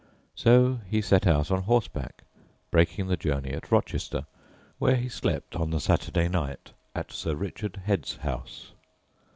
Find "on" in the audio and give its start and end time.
1.51-1.61, 5.55-5.69